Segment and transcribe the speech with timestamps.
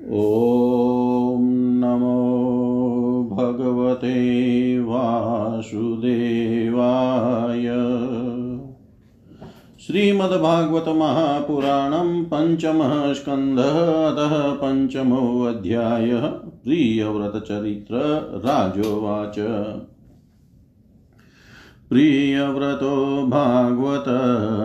[0.00, 1.42] ॐ
[1.82, 2.20] नमो
[3.32, 4.14] भगवते
[4.80, 7.66] वासुदेवाय।
[9.80, 16.24] श्रीमद्भागवत महापुराणं पञ्चमः स्कन्धः अतः पञ्चमोऽध्यायः
[16.64, 17.94] प्रियव्रतचरित्र
[18.44, 19.34] राजोवाच।
[21.90, 24.08] प्रियव्रतो भागवत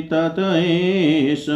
[0.00, 1.46] तत एष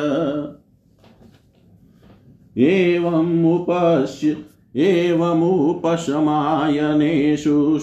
[2.58, 4.38] एवमुपश्य
[4.76, 5.80] एवमुपशमायनेषु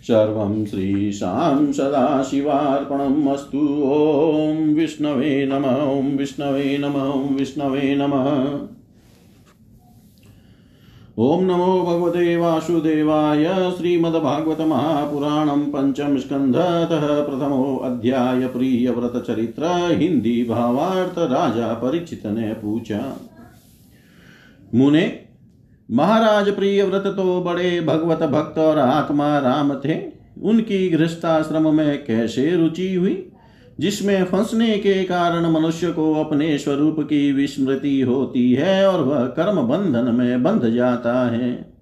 [0.06, 8.68] सर्वं श्रीशां सदाशिवार्पणम् ॐ विष्णवे नम, ॐ विष्णवे नम, ॐ विष्णवे नमः।
[11.18, 13.44] ॐ नमो भगवते वासुदेवाय
[13.78, 23.18] श्रीमद्भागवत महापुराणं पञ्चम स्कन्धतः प्रथमोऽध्याय प्रियव्रतचरित्र हिंदी भावार्थ राजा परीक्षित ने पूछा
[24.74, 25.21] मुने
[25.92, 30.02] महाराज प्रिय व्रत तो बड़े भगवत भक्त और आत्मा राम थे।
[30.42, 33.28] उनकी गृहस्थाश्रम में कैसे रुचि हुई?
[33.80, 39.60] जिसमें फंसने के कारण मनुष्य को अपने स्वरूप की विस्मृति होती है और वह कर्म
[39.62, 41.72] बंधन में बंध जाता है।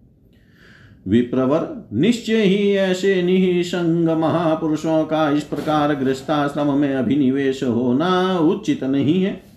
[1.09, 9.23] विप्रवर, निश्चय ही ऐसे निसंग महापुरुषों का इस प्रकार गृहस्थाश्रम में अभिनिवेश होना उचित नहीं
[9.23, 9.50] है।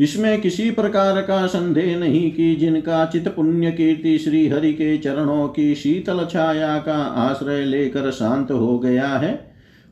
[0.00, 5.48] इसमें किसी प्रकार का संदेह नहीं कि जिनका चित पुण्य कीर्ति श्री हरि के चरणों
[5.48, 9.38] की शीतल छाया का आश्रय लेकर शांत हो गया है,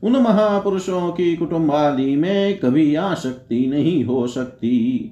[0.03, 5.11] उन महापुरुषों की कुटुंबादि में कभी आसक्ति नहीं हो सकती।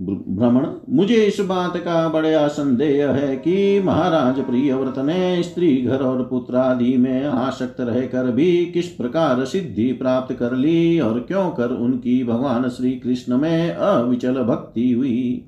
[0.00, 6.22] भ्रमण मुझे इस बात का बड़ा संदेह है कि महाराज प्रियव्रत ने स्त्री घर और
[6.22, 11.68] पुत्र आदि में आसक्त रहकर भी किस प्रकार सिद्धि प्राप्त कर ली और क्यों कर
[11.68, 15.44] उनकी भगवान श्री कृष्ण में अविचल भक्ति हुई।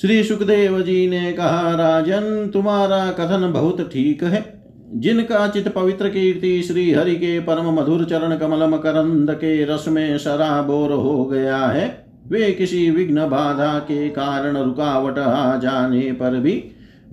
[0.00, 4.60] श्री सुखदेव जी ने कहा, राजन, तुम्हारा कथन बहुत ठीक है।
[4.94, 10.18] जिनका चित पवित्र कीर्ति श्री हरि के परम मधुर चरण कमलम करंद के रस में
[10.18, 16.52] शराबोर हो गया है वे किसी विघ्न बाधा के कारण रुकावट आ जाने पर भी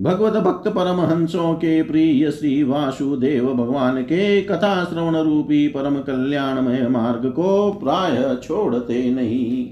[0.02, 6.86] भगवत भक्त परम हंसों के प्रिय श्री वासुदेव भगवान के कथा श्रवण रूपी परम कल्याणमय
[6.88, 9.66] मार्ग को प्राय छोड़ते नहीं।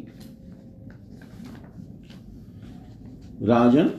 [3.42, 3.90] राजन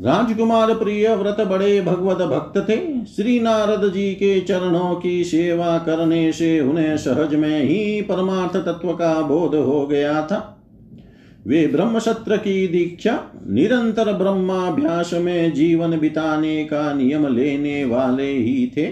[0.00, 2.76] राजकुमार प्रिय व्रत बड़े भगवत भक्त थे।
[3.06, 8.92] श्री नारद जी के चरणों की सेवा करने से उन्हें सहज में ही परमार्थ तत्व
[8.92, 10.50] का बोध हो गया था।
[11.46, 18.72] वे ब्रह्म सत्र की दीक्षा, निरंतर ब्रह्माभ्यास में जीवन बिताने का नियम लेने वाले ही
[18.76, 18.86] थे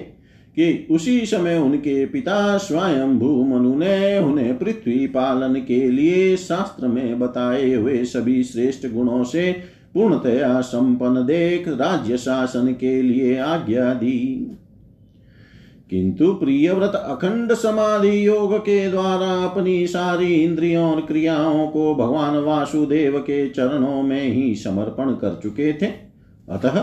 [0.56, 7.18] कि उसी समय उनके पिता स्वयंभू मनु ने उन्हें पृथ्वी पालन के लिए शास्त्र में
[7.18, 9.52] बताए हुए सभी श्रेष्ठ गुणों से
[9.94, 14.50] पूर्णतया संपन्न देख राज्य शासन के लिए आज्ञा दी।
[15.90, 23.18] किंतु प्रियव्रत अखंड समाधि योग के द्वारा अपनी सारी इंद्रियों और क्रियाओं को भगवान वासुदेव
[23.18, 25.86] के चरणों में ही समर्पण कर चुके थे।
[26.48, 26.80] अतः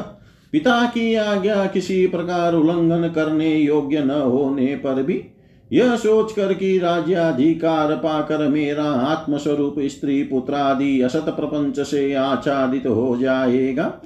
[0.52, 5.24] पिता की आज्ञा किसी प्रकार उल्लंघन करने योग्य न होने पर भी
[5.72, 13.18] यह सोच कर कि राज्याधिकार पाकर मेरा आत्मस्वरूप स्त्री पुत्रादि असत प्रपंच से आच्छादित हो
[13.18, 14.02] जाएगा।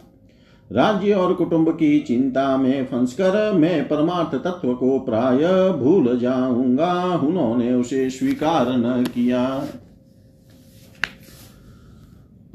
[0.71, 7.73] राज्य और कुटुंब की चिंता में फंसकर मैं परमार्थ तत्व को प्राय भूल जाऊँगा। उन्होंने
[7.73, 9.67] उसे स्वीकार न किया।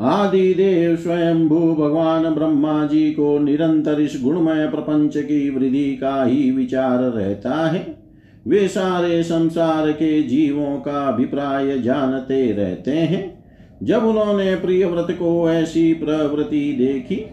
[0.01, 6.25] आदि देव स्वयं भू भगवान ब्रह्मा जी को निरंतर इस गुणमय प्रपंच की वृद्धि का
[6.25, 7.98] ही विचार रहता है।
[8.47, 13.45] वे सारे संसार के जीवों का अभिप्राय जानते रहते हैं।
[13.83, 17.27] जब उन्होंने प्रिय व्रत को ऐसी प्रवृत्ति देखी,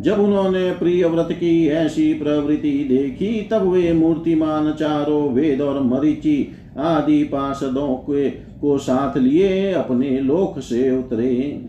[0.00, 6.52] जब उन्होंने प्रिय व्रत की ऐसी प्रवृत्ति देखी, तब वे मूर्तिमान चारों वेद और मरीचि
[6.78, 11.62] आदि पार्षदों के को साथ लिए, अपने लोक से उतरे।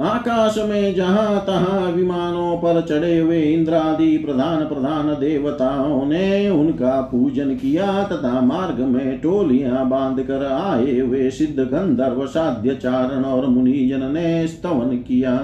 [0.00, 7.54] आकाश में जहाँ तहां विमानों पर चढ़े हुए इंद्रादि प्रधान प्रधान देवताओं ने उनका पूजन
[7.54, 14.02] किया तथा मार्ग में टोलियाँ बाँध कर आए हुए सिद्ध गंधर्व साध्य चारण और मुनिजन
[14.12, 15.36] ने स्तवन किया।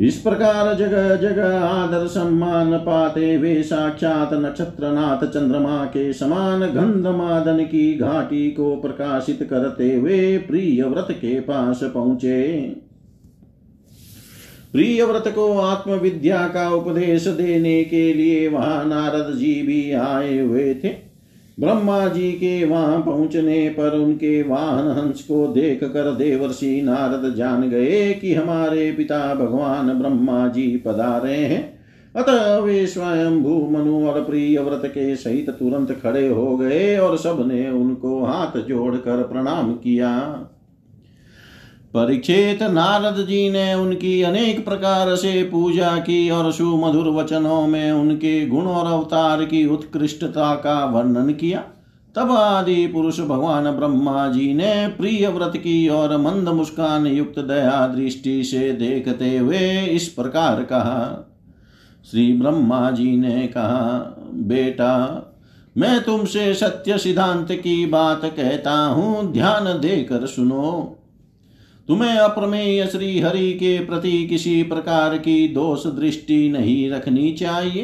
[0.00, 7.94] इस प्रकार जगह जगह आदर, सम्मान, पाते हुए साक्षात नक्षत्रनाथ चंद्रमा के समान गंधमादन की
[7.94, 12.42] घाटी को प्रकाशित करते हुए प्रिय व्रत के पास पहुँचे।
[14.72, 20.74] प्रिय व्रत को आत्मविद्या का उपदेश देने के लिए वहाँ नारद जी भी आए हुए
[20.74, 21.05] थे।
[21.60, 27.70] ब्रह्मा जी के वहाँ पहुँचने पर उनके वाहन हंस को देख कर देवर्षि नारद जान
[27.70, 31.76] गए कि हमारे पिता भगवान ब्रह्मा जी पधारे हैं।
[32.16, 37.16] अतः वे स्वयं भू मनु और प्रिय व्रत के सहित तुरंत खड़े हो गए और
[37.16, 40.12] सबने उनको हाथ जोड़कर प्रणाम किया।
[41.96, 48.46] परीक्षित नारद जी ने उनकी अनेक प्रकार से पूजा की और सुमधुर वचनों में उनके
[48.46, 51.64] गुण और अवतार की उत्कृष्टता का वर्णन किया।
[52.16, 57.86] तब आदि पुरुष भगवान ब्रह्मा जी ने प्रिय व्रत की और मंद मुस्कान युक्त दया
[57.86, 61.32] दृष्टि से देखते हुए इस प्रकार कहा।
[62.10, 64.92] श्री ब्रह्मा जी ने कहा, बेटा,
[65.76, 70.98] मैं तुमसे सत्य सिद्धांत की बात कहता हूँ। ध्यान देकर सुनो।
[71.88, 77.82] तुम्हें अप्रमेय श्री हरि के प्रति किसी प्रकार की दोष दृष्टि नहीं रखनी चाहिए।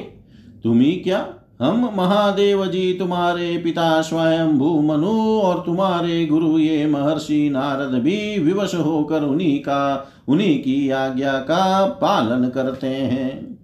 [0.65, 1.35] तुम्ही क्या?
[1.61, 8.39] हम महादेव जी तुम्हारे पिता स्वयं भू मनु और तुम्हारे गुरु ये महर्षि नारद भी
[8.39, 13.59] विवश होकर उन्हीं का, उन्हीं की आज्ञा का पालन करते हैं।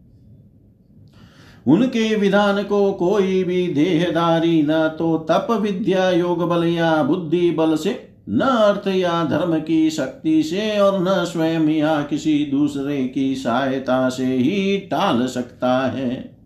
[1.67, 7.77] उनके विधान को कोई भी देहदारी न तो तप विद्या योग बल या बुद्धि बल
[7.77, 13.35] से न अर्थ या धर्म की शक्ति से और न स्वयं या किसी दूसरे की
[13.35, 16.39] सहायता से ही टाल सकता है।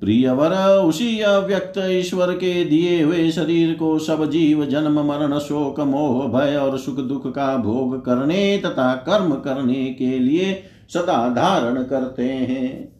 [0.00, 6.28] प्रियवर, उसी अव्यक्त ईश्वर के दिए हुए शरीर को सब जीव, जन्म, मरण, शोक, मोह,
[6.28, 10.62] भय और सुख दुख का भोग करने तथा कर्म करने के लिए
[10.94, 12.92] सदा धारण करते हैं।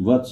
[0.00, 0.30] वत्स,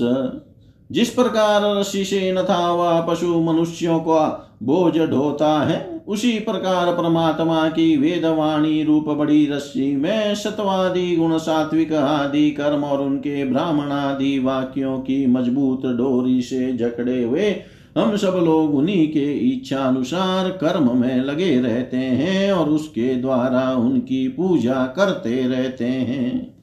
[0.93, 7.69] जिस प्रकार रस्सी से नथा व पशु मनुष्यों का बोझ ढोता है उसी प्रकार परमात्मा
[7.69, 14.39] की वेदवाणी रूप बड़ी रस्सी में सत्वादि गुण सात्विक आदि कर्म और उनके ब्राह्मण आदि
[14.39, 17.57] वाक्यों की मज़बूत डोरी से जकड़े हुए
[17.99, 23.75] हम सब लोग उन्हीं के इच्छा अनुसार कर्म में लगे रहते हैं और उसके द्वारा
[23.77, 26.54] उनकी पूजा करते रहते हैं।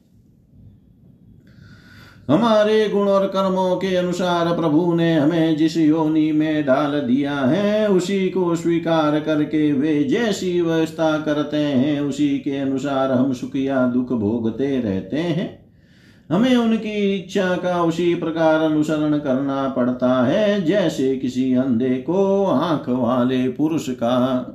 [2.32, 7.88] हमारे गुण और कर्मों के अनुसार प्रभु ने हमें जिस योनि में डाल दिया है,
[7.88, 13.86] उसी को स्वीकार करके वे जैसी व्यवस्था करते हैं, उसी के अनुसार हम सुख या
[13.86, 15.62] दुख भोगते रहते हैं।
[16.30, 22.88] हमें उनकी इच्छा का उसी प्रकार अनुसरण करना पड़ता है, जैसे किसी अंधे को आँख
[22.88, 24.46] वाले पुरुष का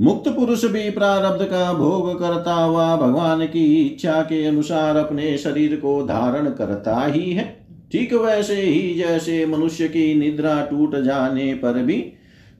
[0.00, 5.76] मुक्त पुरुष भी प्रारब्ध का भोग करता हुआ भगवान की इच्छा के अनुसार अपने शरीर
[5.76, 7.44] को धारण करता ही है।
[7.92, 12.12] ठीक वैसे ही जैसे मनुष्य की निद्रा टूट जाने पर भी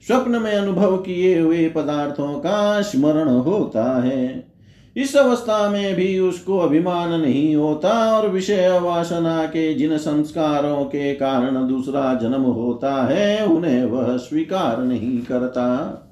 [0.07, 4.51] स्वप्न में अनुभव किए हुए पदार्थों का स्मरण होता है।
[4.95, 11.13] इस अवस्था में भी उसको अभिमान नहीं होता और विषय वासना के जिन संस्कारों के
[11.13, 16.07] कारण दूसरा जन्म होता है, उन्हें वह स्वीकार नहीं करता।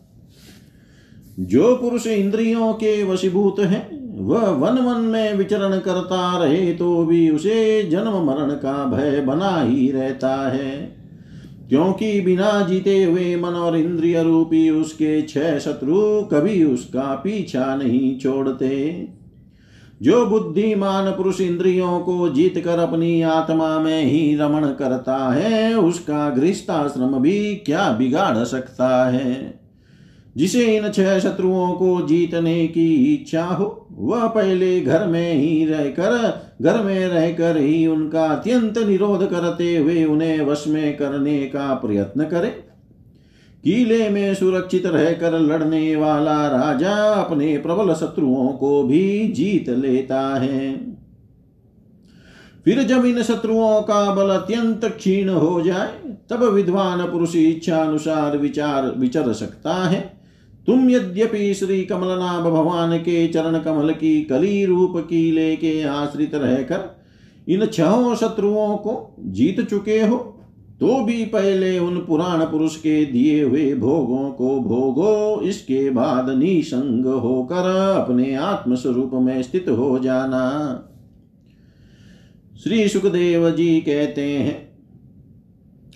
[1.39, 7.29] जो पुरुष इंद्रियों के वशीभूत है, वह वन वन में विचरण करता रहे तो भी
[7.29, 10.99] उसे जन्म मरण का भय बना ही रहता है।
[11.69, 18.19] क्योंकि बिना जीते हुए मन और इंद्रिय रूपी उसके छह शत्रु कभी उसका पीछा नहीं
[18.19, 19.07] छोड़ते।
[20.01, 26.29] जो बुद्धिमान पुरुष इंद्रियों को जीत कर अपनी आत्मा में ही रमण करता है, उसका
[26.29, 29.58] गृहस्थाश्रम भी क्या बिगाड़ सकता है?
[30.39, 36.41] जिसे इन छह शत्रुओं को जीतने की इच्छा हो, वह पहले घर में ही रहकर,
[36.61, 42.23] घर में रहकर ही उनका अत्यंत निरोध करते हुए उन्हें वश में करने का प्रयत्न
[42.23, 42.47] करे।
[43.63, 50.73] किले में सुरक्षित रहकर लड़ने वाला राजा अपने प्रबल शत्रुओं को भी जीत लेता है।
[52.65, 58.37] फिर जब इन शत्रुओं का बल अत्यंत क्षीण हो जाए, तब विद्वान पुरुष इच्छा अनुसार
[58.37, 60.18] विचार विचर सकता है।
[60.69, 67.05] तुम यद्यपि श्री कमलनाभ भगवान के चरण कमल की कली रूप कीले के आश्रित रहकर
[67.51, 70.17] इन छहों शत्रुओं को जीत चुके हो
[70.81, 77.05] तो भी पहले उन पुराण पुरुष के दिए हुए भोगों को भोगो, इसके बाद निसंग
[77.05, 80.45] होकर अपने आत्म स्वरूप में स्थित हो जाना।
[82.63, 84.68] श्री सुखदेव जी कहते हैं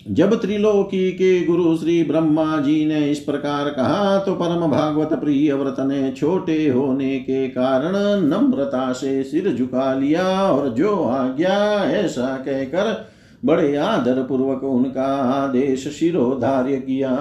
[0.06, 5.54] जब त्रिलोकी के गुरु श्री ब्रह्मा जी ने इस प्रकार कहा तो परम भागवत प्रिय
[5.54, 12.36] व्रत ने छोटे होने के कारण नम्रता से सिर झुका लिया और जो आज्ञा ऐसा
[12.36, 13.08] कहकर
[13.44, 17.16] बड़े आदर पूर्वक उनका आदेश शिरोधार्य किया।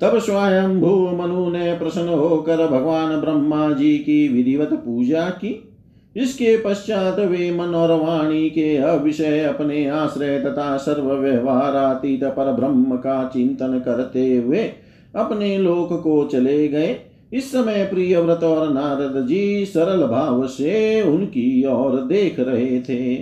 [0.00, 5.71] तब स्वयं भू मनु ने प्रसन्न होकर भगवान ब्रह्मा जी की विधिवत पूजा की।
[6.16, 12.96] इसके पश्चात वे मन और वाणी के अविषय अपने आश्रय तथा सर्व व्यवहारातीत पर ब्रह्म
[12.96, 14.64] का चिंतन करते हुए
[15.16, 16.96] अपने लोक को चले गए।
[17.32, 23.14] इस समय प्रिय व्रत और नारद जी सरल भाव से उनकी ओर देख रहे थे।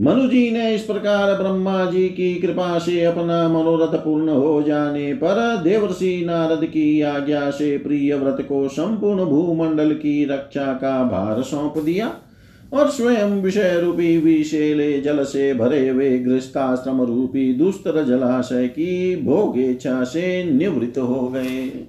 [0.00, 5.14] मनु जी ने इस प्रकार ब्रह्मा जी की कृपा से अपना मनोरथ पूर्ण हो जाने
[5.14, 11.42] पर देवर्षि नारद की आज्ञा से प्रिय व्रत को संपूर्ण भूमंडल की रक्षा का भार
[11.42, 12.12] सौंप दिया
[12.72, 20.04] और स्वयं विषय रूपी विशेले जल से भरे हुए गृहस्थाश्रम रूपी दुस्तर जलाशय की भोगेच्छा
[20.04, 21.86] से निवृत्त हो गए।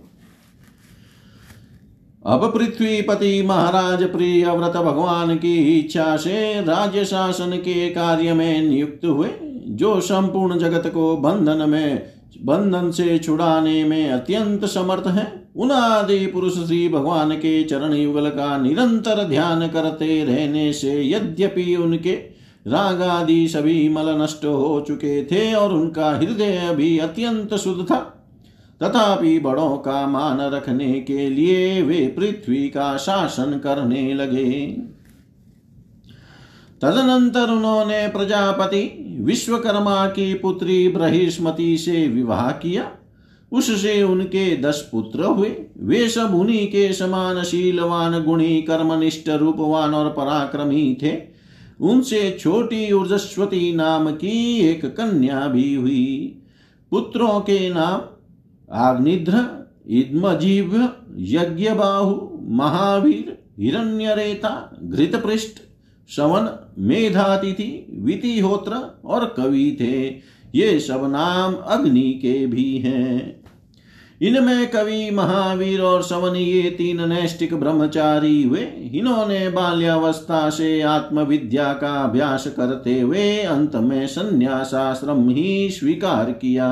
[2.25, 9.05] अब पृथ्वीपति महाराज प्रिय व्रत भगवान की इच्छा से राज्य शासन के कार्य में नियुक्त
[9.05, 9.29] हुए,
[9.67, 12.03] जो संपूर्ण जगत को बंधन में,
[12.45, 18.29] बंधन से छुड़ाने में अत्यंत समर्थ है उन आदि पुरुष श्री भगवान के चरण युगल
[18.29, 22.13] का निरंतर ध्यान करते रहने से यद्यपि उनके
[22.67, 28.20] राग आदि सभी मल नष्ट हो चुके थे और उनका हृदय भी अत्यंत शुद्ध था।
[28.83, 34.77] तथापि बड़ों का मान रखने के लिए वे पृथ्वी का शासन करने लगे।
[36.81, 42.91] तदनंतर उन्होंने प्रजापति विश्वकर्मा की पुत्री ब्रहिष्मति से विवाह किया।
[43.51, 50.09] उससे उनके दस पुत्र हुए। वे सब उन्हीं के समान शीलवान, गुणी, कर्मनिष्ठ, रूपवान और
[50.09, 51.17] पराक्रमी थे।
[51.81, 56.37] उनसे छोटी ऊर्जस्वती नाम की एक कन्या भी हुई।
[56.91, 58.17] पुत्रों के नाम
[58.73, 59.45] आग्निध्र
[59.88, 65.60] इद्मजीव्य यज्ञबाहु, महावीर, हिरण्यरेता, घृतपृष्ठ,
[66.10, 70.10] शवन, मेधातिथि, वितिहोत्र और कवि थे
[70.55, 73.41] ये सब नाम अग्नि के भी हैं।
[74.21, 78.62] इनमें कवि, महावीर और सवन ये तीन नैष्टिक ब्रह्मचारी हुए।
[78.93, 86.71] इन्होंने बाल्यावस्था से आत्मविद्या का अभ्यास करते हुए अंत में संन्यासाश्रम ही स्वीकार किया।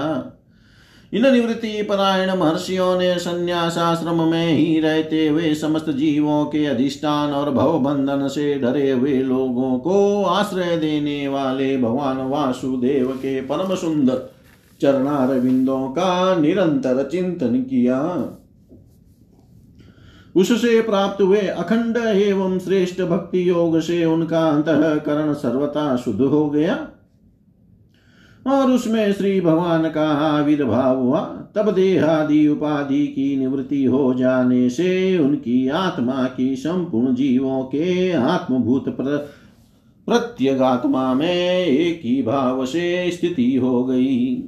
[1.14, 7.50] इन निवृत्ति परायण महर्षियों ने संन्यासाश्रम में ही रहते हुए समस्त जीवों के अधिष्ठान और
[7.52, 14.30] भव बंधन से डरे हुए लोगों को आश्रय देने वाले भगवान वासुदेव के परम सुंदर
[14.82, 18.00] चरणार बिंदों का निरंतर चिंतन किया।
[20.36, 26.76] उससे प्राप्त हुए अखंड एवं श्रेष्ठ भक्ति योग से उनका अंतकरण सर्वथा शुद्ध हो गया।
[28.50, 31.20] और उसमें श्री भगवान का आविर्भाव हुआ।
[31.56, 38.90] तब देहादि उपाधि की निवृत्ति हो जाने से उनकी आत्मा की संपूर्ण जीवों के आत्मभूत
[38.90, 39.18] प्र
[40.08, 44.44] प्रत्यगात्मा में एक ही भाव से स्थिति हो गई।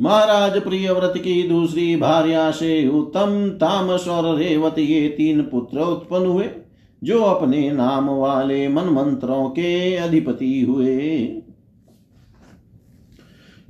[0.00, 6.48] महाराज प्रियव्रत की दूसरी भार्या से उत्तम तामस और रेवत ये तीन पुत्र उत्पन्न हुए,
[7.04, 11.18] जो अपने नाम वाले मन मंत्रों के अधिपति हुए।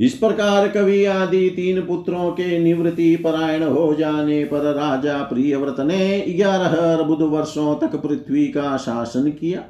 [0.01, 6.21] इस प्रकार कवि आदि तीन पुत्रों के निवृत्ति परायण हो जाने पर राजा प्रियव्रत ने
[6.29, 9.63] ग्यारह अर्बुद वर्षों तक पृथ्वी का शासन किया।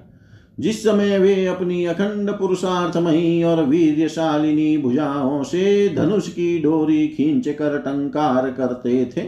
[0.60, 7.78] जिस समय वे अपनी अखंड पुरुषार्थमयी और वीरशालिनी भुजाओं से धनुष की डोरी खींच कर
[7.78, 9.22] टंकार करते थे,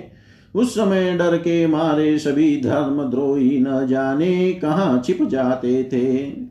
[0.54, 6.41] उस समय डर के मारे सभी धर्म द्रोही न जाने कहाँ छिप जाते थे।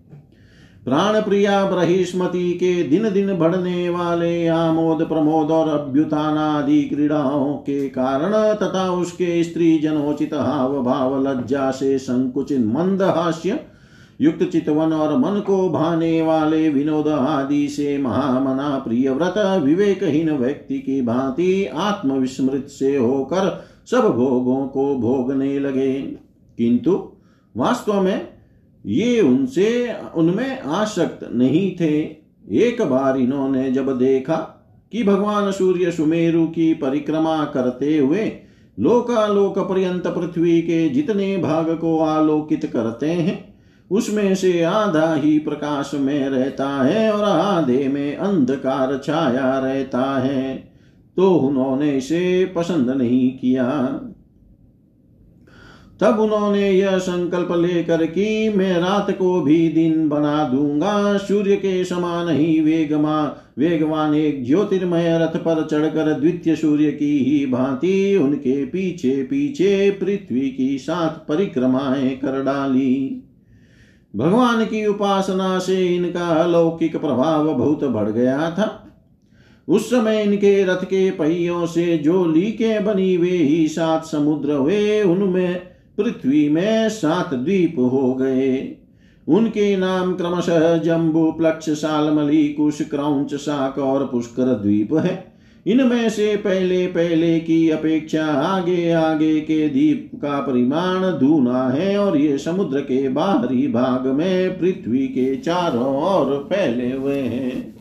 [0.86, 7.90] प्राण प्रिया ब्रहिष्मति के दिन दिन बढ़ने वाले आमोद, प्रमोद और अभ्युत्थान आदि क्रीड़ाओं के
[7.90, 13.60] कारण तथा उसके स्त्री जनोचित हाव भाव लज्जा से संकुचित मंद हास्य,
[14.22, 20.80] युक्त चितवन और मन को भाने वाले विनोद आदि से महामना प्रिय व्रत विवेकहीन व्यक्ति
[20.80, 25.94] की भांति आत्मविस्मृत से होकर सब भोगों को भोगने लगे।
[26.58, 27.12] किंतु
[27.58, 28.41] वास्तव में
[28.86, 32.00] ये उनसे, उनमें आसक्त नहीं थे।
[32.52, 34.58] एक बार इन्होंने जब देखा
[34.92, 38.32] कि भगवान सूर्य सुमेरु की परिक्रमा करते हुए
[38.80, 43.56] लोकालोक पर्यंत पृथ्वी के जितने भाग को आलोकित करते हैं,
[43.92, 50.72] उसमें से आधा ही प्रकाश में रहता है और आधे में अंधकार छाया रहता है।
[51.18, 54.00] तो उन्होंने इसे पसंद नहीं किया।
[56.02, 61.84] तब उन्होंने यह संकल्प लेकर कि मैं रात को भी दिन बना दूँगा, सूर्य के
[61.86, 68.66] समान ही वेगमा, वेगवान एक ज्योतिर्मय रथ पर चढ़कर द्वितीय सूर्य की ही भांति उनके
[68.66, 73.24] पीछे पीछे पृथ्वी की सात परिक्रमाएँ कर डाली।
[74.16, 78.88] भगवान की उपासना से इनका अलौकिक प्रभाव बहुत बढ़ गया था।
[79.68, 85.02] उस समय इनके रथ के पहियों से जो लीके बनी वे ही सात समुद्र हुए,
[85.02, 88.78] उनमें पृथ्वी में सात द्वीप हो गए।
[89.28, 95.32] उनके नाम क्रमशः जम्बू, प्लक्ष, सालमली, कुश, क्रौच शाक और पुष्कर द्वीप है।
[95.68, 102.18] इनमें से पहले पहले की अपेक्षा आगे आगे के द्वीप का परिमाण दूना है और
[102.18, 107.81] ये समुद्र के बाहरी भाग में पृथ्वी के चारों ओर फैले हुए हैं।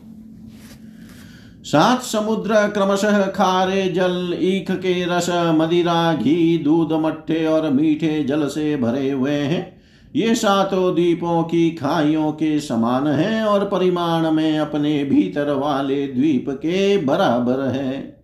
[1.65, 8.47] सात समुद्र क्रमशः खारे जल, ईख के रस, मदिरा, घी, दूध, मट्ठे और मीठे जल
[8.47, 9.81] से भरे हुए हैं।
[10.15, 16.45] ये सातों द्वीपों की खाइयों के समान हैं और परिमाण में अपने भीतर वाले द्वीप
[16.49, 18.17] के बराबर है।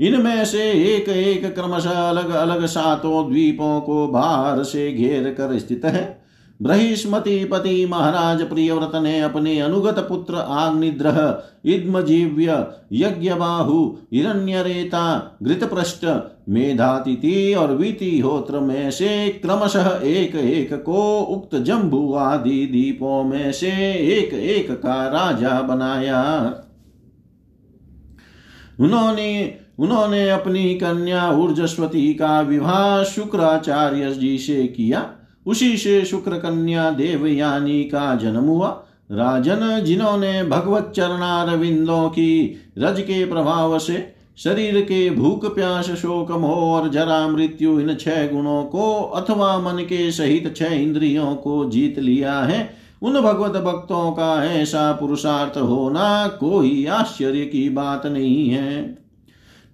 [0.00, 5.84] इनमें से एक एक क्रमशः अलग अलग सातों द्वीपों को बाहर से घेर कर स्थित
[5.84, 6.23] है।
[6.62, 16.06] बृहस्मति पति महाराज प्रियव्रत ने अपने अनुगत पुत्र आग्निद्रह इद्मजीव्य यज्ञबाहु, हिरण्यरेता घृतपृष्ठ
[16.48, 23.52] मेधातिथि और वीति होत्र में से क्रमशः एक एक को उक्त जम्बू आदि दीपों में
[23.52, 26.22] से एक एक का राजा बनाया।
[28.80, 35.00] उन्होंने उन्होंने अपनी कन्या ऊर्जस्वती का विवाह शुक्राचार्य जी से किया।
[35.46, 43.26] उसी से शुक्र कन्या देवयानी का जन्म हुआ। राजन, जिन्होंने भगवत चरणारविंदों की रज के
[43.26, 49.02] प्रभाव से शरीर के भूख, प्यास, शोक, मोह और जरा मृत्यु इन छह गुणों को
[49.02, 54.92] अथवा मन के सहित छह इंद्रियों को जीत लिया है। उन भगवत भक्तों का ऐसा
[54.92, 58.98] पुरुषार्थ होना कोई आश्चर्य की बात नहीं है।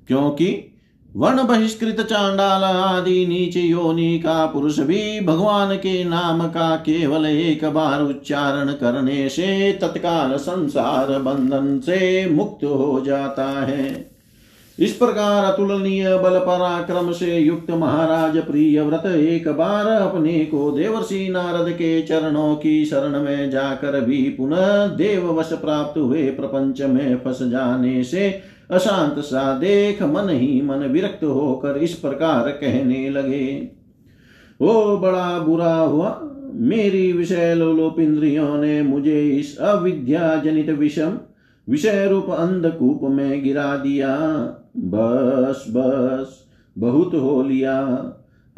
[0.09, 0.77] क्योंकि
[1.15, 7.65] वर्ण बहिष्कृत चांडाल आदि नीच योनि का पुरुष भी भगवान के नाम का केवल एक
[7.65, 14.11] बार उच्चारण करने से तत्काल संसार बंधन से मुक्त हो जाता है।
[14.79, 21.29] इस प्रकार अतुलनीय बल पराक्रम से युक्त महाराज प्रिय व्रत एक बार अपने को देवर्षि
[21.29, 27.43] नारद के चरणों की शरण में जाकर भी पुनः देववश प्राप्त हुए प्रपंच में फंस
[27.43, 28.31] जाने से
[28.71, 33.71] अशांत सा देख मन ही मन विरक्त होकर इस प्रकार कहने लगे,
[34.61, 41.19] ओ, बड़ा बुरा हुआ। मेरी विषय लोलोप इंद्रियों ने मुझे इस अविद्या जनित विषम
[41.69, 44.17] विषय रूप अंधकूप में गिरा दिया।
[44.77, 46.47] बस बस,
[46.79, 47.77] बहुत हो लिया।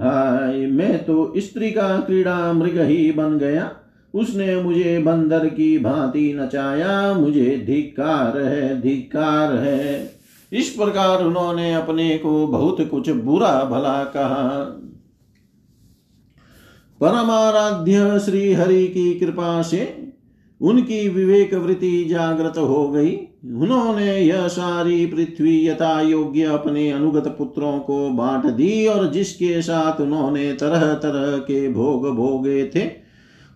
[0.01, 3.73] हाय, मैं तो स्त्री का क्रीड़ा मृग ही बन गया।
[4.15, 10.11] उसने मुझे बंदर की भांति नचाया, मुझे धिक्कार है धिक्कार है।
[10.53, 14.79] इस प्रकार उन्होंने अपने को बहुत कुछ बुरा भला कहा।
[17.01, 20.13] परमाराध्य श्री हरि की कृपा से
[20.61, 27.79] उनकी विवेक वृत्ति जागृत हो गई। उन्होंने यह सारी पृथ्वी यथा योग्य अपने अनुगत पुत्रों
[27.79, 33.02] को बांट दी और जिसके साथ उन्होंने तरह तरह के भोग भोगे थे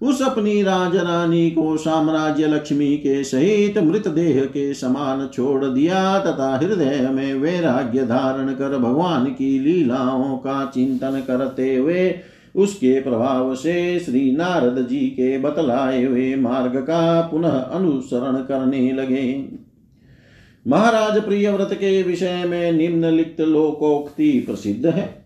[0.02, 7.08] उस अपनी राजरानी को साम्राज्य लक्ष्मी के सहित मृतदेह के समान छोड़ दिया तथा हृदय
[7.12, 12.20] में वैराग्य धारण कर भगवान की लीलाओं का चिंतन करते हुए
[12.56, 19.48] उसके प्रभाव से श्री नारद जी के बतलाए हुए मार्ग का पुनः अनुसरण करने लगे।
[20.66, 25.25] महाराज प्रियव्रत के विषय में निम्नलिखित लोकोक्ति प्रसिद्ध है।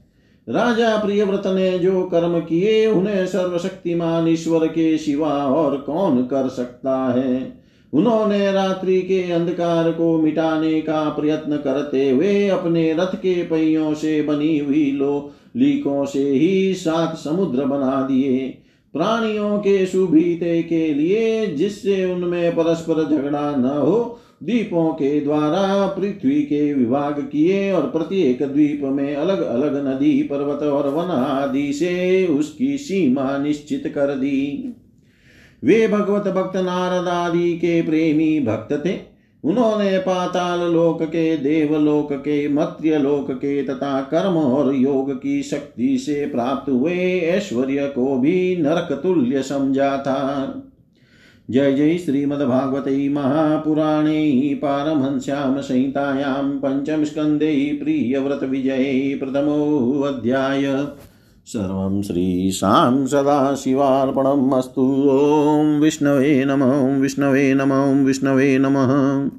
[0.51, 7.13] राजा प्रियव्रत ने जो कर्म किए, उन्हें सर्वशक्तिमान ईश्वर के सिवा और कौन कर सकता
[7.13, 7.61] है?
[7.93, 14.23] उन्होंने रात्रि के अंधकार को मिटाने का प्रयत्न करते हुए अपने रथ के पहियों से
[14.23, 21.47] बनी हुई लो, लीकों से ही सात समुद्र बना दिए। प्राणियों के सुभीते के लिए,
[21.47, 28.43] जिससे उनमें परस्पर झगड़ा न हो द्वीपों के द्वारा पृथ्वी के विभाग किए और प्रत्येक
[28.43, 34.75] द्वीप में अलग अलग नदी, पर्वत और वन आदि से उसकी सीमा निश्चित कर दी।
[35.65, 39.11] वे भगवत भक्त नारद आदि के प्रेमी भक्त थे।
[39.45, 45.99] उन्होंने पाताल लोक के, देवलोक के मत्र्य लोक के तथा कर्म और योग की शक्ति
[45.99, 50.55] से प्राप्त हुए ऐश्वर्य को भी नरक तुल्य समझा था।
[51.51, 60.87] जय जय श्रीमद्भागवते महापुराणे पारमहंस्यां संहितायां पञ्चमस्कन्दे प्रियव्रतविजये प्रथमोऽध्याय।
[61.47, 69.31] सर्वं श्रीशां सदाशिवार्पणम् अस्तु। ॐ विष्णवे नमो विष्णवे नमो विष्णवे नमः।